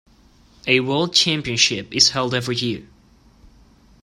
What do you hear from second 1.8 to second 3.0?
is held every year.